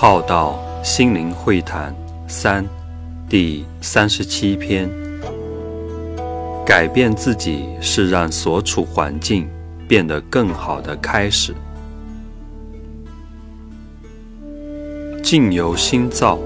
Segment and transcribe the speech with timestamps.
[0.00, 1.92] 浩道心灵会谈
[2.28, 2.64] 三
[3.28, 4.88] 第三十七篇：
[6.64, 9.48] 改变自己是让所处环境
[9.88, 11.52] 变得更好的开始。
[15.20, 16.38] 境由心造，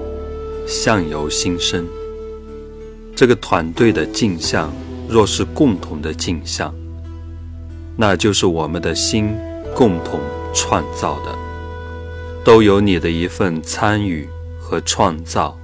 [0.67, 1.85] 相由心生。
[3.15, 4.73] 这个团队的镜像，
[5.07, 6.73] 若是共同的镜像，
[7.95, 9.37] 那就是我们的心
[9.75, 10.19] 共同
[10.55, 11.52] 创造的。
[12.43, 14.27] 都有你的一份参与
[14.59, 15.57] 和创造。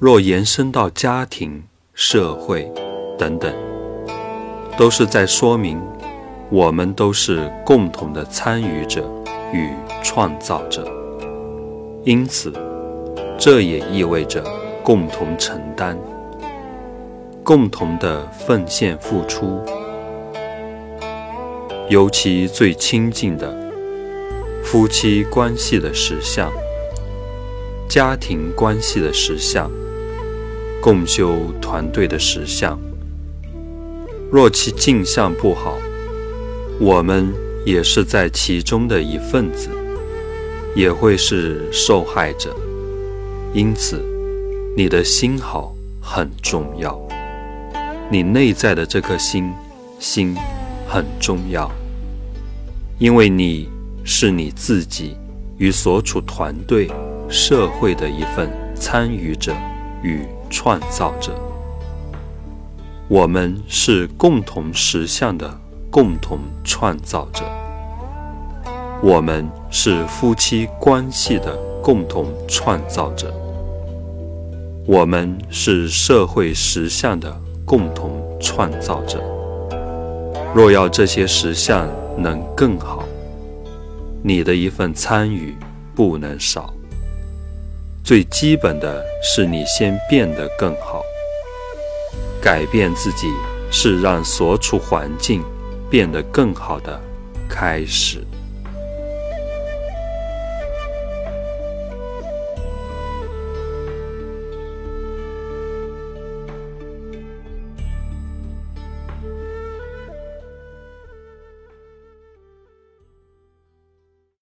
[0.00, 1.62] 若延伸到家庭、
[1.94, 2.68] 社会
[3.16, 3.54] 等等，
[4.76, 5.80] 都是在说明
[6.50, 9.08] 我们都是共同的参与者
[9.52, 9.70] 与
[10.02, 10.84] 创造者。
[12.02, 12.52] 因此，
[13.38, 14.44] 这也意味着
[14.82, 15.96] 共同承担、
[17.44, 19.60] 共同的奉献付出，
[21.88, 23.67] 尤其最亲近的。
[24.70, 26.52] 夫妻关系的实相，
[27.88, 29.70] 家庭关系的实相，
[30.78, 32.78] 共修团队的实相。
[34.30, 35.78] 若其镜像不好，
[36.78, 37.32] 我们
[37.64, 39.70] 也是在其中的一份子，
[40.74, 42.54] 也会是受害者。
[43.54, 44.04] 因此，
[44.76, 47.00] 你的心好很重要，
[48.10, 49.50] 你内在的这颗心，
[49.98, 50.36] 心
[50.86, 51.72] 很重要，
[52.98, 53.66] 因为你。
[54.10, 55.18] 是你自己
[55.58, 56.90] 与所处团队、
[57.28, 59.54] 社会的一份参与者
[60.02, 61.30] 与创造者。
[63.06, 65.54] 我们是共同实相的
[65.90, 67.44] 共同创造者。
[69.02, 73.30] 我们是夫妻关系的共同创造者。
[74.86, 79.22] 我们是社会实相的共同创造者。
[80.54, 83.07] 若要这些实相能更好，
[84.22, 85.54] 你的一份参与
[85.94, 86.72] 不能少。
[88.04, 91.02] 最基本的是你先变得更好。
[92.40, 93.26] 改变自己
[93.70, 95.42] 是让所处环境
[95.90, 97.00] 变得更好的
[97.48, 98.24] 开始。